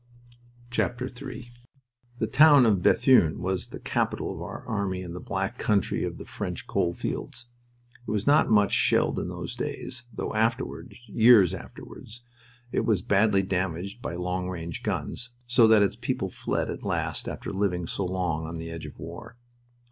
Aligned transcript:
III 0.75 1.51
The 2.17 2.25
town 2.25 2.65
of 2.65 2.81
Bethune 2.81 3.37
was 3.37 3.67
the 3.67 3.79
capital 3.79 4.33
of 4.33 4.41
our 4.41 4.65
army 4.65 5.03
in 5.03 5.13
the 5.13 5.19
Black 5.19 5.59
Country 5.59 6.03
of 6.03 6.17
the 6.17 6.25
French 6.25 6.65
coal 6.65 6.95
fields. 6.95 7.45
It 8.07 8.09
was 8.09 8.25
not 8.25 8.49
much 8.49 8.71
shelled 8.71 9.19
in 9.19 9.27
those 9.29 9.55
days, 9.55 10.05
though 10.11 10.33
afterward 10.33 10.95
years 11.05 11.53
afterward 11.53 12.07
it 12.71 12.83
was 12.83 13.03
badly 13.03 13.43
damaged 13.43 14.01
by 14.01 14.15
long 14.15 14.49
range 14.49 14.81
guns, 14.81 15.29
so 15.45 15.67
that 15.67 15.83
its 15.83 15.95
people 15.95 16.31
fled, 16.31 16.71
at 16.71 16.81
last, 16.81 17.27
after 17.27 17.53
living 17.53 17.85
so 17.85 18.03
long 18.03 18.47
on 18.47 18.57
the 18.57 18.71
edge 18.71 18.87
of 18.87 18.97
war. 18.97 19.37